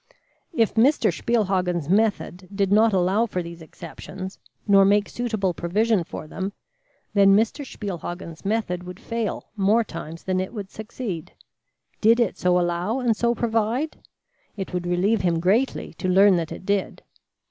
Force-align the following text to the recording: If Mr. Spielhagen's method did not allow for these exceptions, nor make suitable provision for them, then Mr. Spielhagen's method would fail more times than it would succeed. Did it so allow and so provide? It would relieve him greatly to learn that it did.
If 0.51 0.73
Mr. 0.73 1.13
Spielhagen's 1.13 1.87
method 1.87 2.47
did 2.51 2.71
not 2.71 2.91
allow 2.91 3.27
for 3.27 3.43
these 3.43 3.61
exceptions, 3.61 4.39
nor 4.67 4.83
make 4.83 5.07
suitable 5.07 5.53
provision 5.53 6.03
for 6.03 6.25
them, 6.25 6.53
then 7.13 7.35
Mr. 7.35 7.63
Spielhagen's 7.63 8.43
method 8.43 8.81
would 8.81 8.99
fail 8.99 9.51
more 9.55 9.83
times 9.83 10.23
than 10.23 10.39
it 10.39 10.55
would 10.55 10.71
succeed. 10.71 11.33
Did 12.01 12.19
it 12.19 12.35
so 12.39 12.57
allow 12.59 12.97
and 12.99 13.15
so 13.15 13.35
provide? 13.35 13.99
It 14.57 14.73
would 14.73 14.87
relieve 14.87 15.21
him 15.21 15.39
greatly 15.39 15.93
to 15.99 16.09
learn 16.09 16.35
that 16.37 16.51
it 16.51 16.65
did. 16.65 17.03